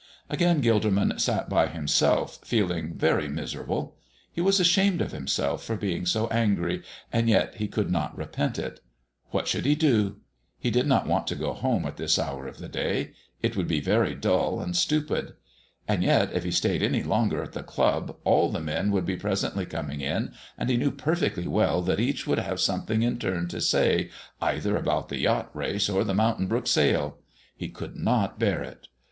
Again 0.31 0.63
Gilderman 0.63 1.19
sat 1.19 1.47
by 1.47 1.67
himself, 1.67 2.39
feeling 2.43 2.95
very 2.95 3.27
miserable. 3.27 3.97
He 4.33 4.41
was 4.41 4.59
ashamed 4.59 4.99
of 4.99 5.11
himself 5.11 5.63
for 5.63 5.75
being 5.77 6.07
so 6.07 6.25
angry, 6.29 6.81
and 7.13 7.29
yet 7.29 7.57
he 7.57 7.67
could 7.67 7.91
not 7.91 8.17
repent 8.17 8.57
it. 8.57 8.79
What 9.29 9.47
should 9.47 9.63
he 9.63 9.75
do? 9.75 10.17
He 10.57 10.71
did 10.71 10.87
not 10.87 11.05
want 11.05 11.27
to 11.27 11.35
go 11.35 11.53
home 11.53 11.85
at 11.85 11.97
this 11.97 12.17
hour 12.17 12.47
of 12.47 12.57
the 12.57 12.67
day; 12.67 13.11
it 13.43 13.55
would 13.55 13.67
be 13.67 13.79
very 13.79 14.15
dull 14.15 14.59
and 14.59 14.75
stupid. 14.75 15.33
And 15.87 16.01
yet 16.03 16.33
if 16.33 16.45
he 16.45 16.49
stayed 16.49 16.81
any 16.81 17.03
longer 17.03 17.43
at 17.43 17.53
the 17.53 17.61
club 17.61 18.17
all 18.23 18.49
the 18.51 18.59
men 18.59 18.89
would 18.89 19.05
be 19.05 19.17
presently 19.17 19.67
coming 19.67 20.01
in, 20.01 20.33
and 20.57 20.71
he 20.71 20.77
knew 20.77 20.89
perfectly 20.89 21.47
well 21.47 21.83
that 21.83 21.99
each 21.99 22.25
would 22.25 22.39
have 22.39 22.59
something 22.59 23.03
in 23.03 23.19
turn 23.19 23.47
to 23.49 23.61
say 23.61 24.09
either 24.41 24.75
about 24.75 25.09
the 25.09 25.19
yacht 25.19 25.55
race 25.55 25.87
or 25.89 26.03
the 26.03 26.15
Mountain 26.15 26.47
Brook 26.47 26.65
sale. 26.65 27.19
He 27.55 27.69
could 27.69 27.95
not 27.95 28.39
bear 28.39 28.63
it. 28.63 28.87